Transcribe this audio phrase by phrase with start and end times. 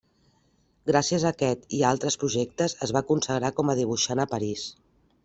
[0.91, 4.65] Gràcies a aquest i a altres projectes es va consagrar com a dibuixant a París.